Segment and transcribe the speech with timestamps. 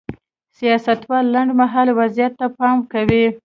[0.57, 3.25] سیاستوال لنډ مهال وضعیت ته پام کوي.